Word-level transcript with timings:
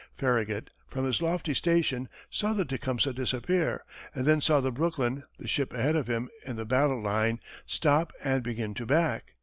Farragut, 0.17 0.71
from 0.87 1.05
his 1.05 1.21
lofty 1.21 1.53
station, 1.53 2.09
saw 2.31 2.53
the 2.53 2.65
Tecumseh 2.65 3.13
disappear, 3.13 3.83
and 4.15 4.25
then 4.25 4.41
saw 4.41 4.59
the 4.59 4.71
Brooklyn, 4.71 5.25
the 5.37 5.47
ship 5.47 5.73
ahead 5.73 5.95
of 5.95 6.07
him 6.09 6.31
in 6.43 6.55
the 6.55 6.65
battle 6.65 6.99
line, 7.03 7.39
stop 7.67 8.11
and 8.23 8.41
begin 8.41 8.73
to 8.73 8.87
back. 8.87 9.35